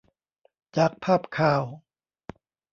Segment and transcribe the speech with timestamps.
[0.77, 1.63] จากภาพข่าว